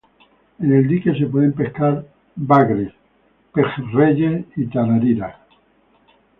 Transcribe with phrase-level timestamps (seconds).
[0.59, 2.03] En el dique se pueden pescar
[2.35, 2.91] bagres,
[3.53, 5.35] pejerreyes y tarariras.